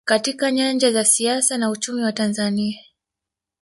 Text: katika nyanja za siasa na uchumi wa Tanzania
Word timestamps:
katika 0.05 0.51
nyanja 0.51 0.91
za 0.91 1.03
siasa 1.05 1.57
na 1.57 1.69
uchumi 1.69 2.01
wa 2.03 2.11
Tanzania 2.11 2.79